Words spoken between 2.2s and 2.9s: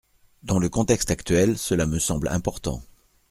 important.